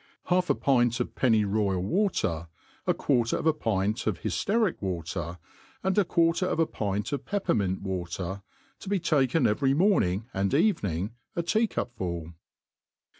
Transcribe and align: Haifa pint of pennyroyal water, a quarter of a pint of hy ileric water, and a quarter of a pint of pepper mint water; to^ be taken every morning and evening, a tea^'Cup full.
Haifa 0.29 0.55
pint 0.55 0.99
of 0.99 1.13
pennyroyal 1.13 1.83
water, 1.83 2.47
a 2.87 2.93
quarter 2.95 3.37
of 3.37 3.45
a 3.45 3.53
pint 3.53 4.07
of 4.07 4.17
hy 4.23 4.29
ileric 4.29 4.81
water, 4.81 5.37
and 5.83 5.95
a 5.95 6.03
quarter 6.03 6.47
of 6.47 6.57
a 6.57 6.65
pint 6.65 7.11
of 7.11 7.23
pepper 7.23 7.53
mint 7.53 7.83
water; 7.83 8.41
to^ 8.79 8.89
be 8.89 8.99
taken 8.99 9.45
every 9.45 9.75
morning 9.75 10.27
and 10.33 10.55
evening, 10.55 11.11
a 11.35 11.43
tea^'Cup 11.43 11.91
full. 11.93 12.33